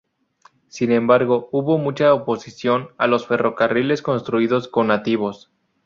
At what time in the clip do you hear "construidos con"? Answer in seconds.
4.01-4.87